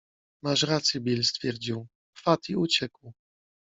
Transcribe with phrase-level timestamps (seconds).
[0.43, 1.87] -Masz rację, Bill- stwierdził.-
[2.23, 3.11] Fatty uciekł.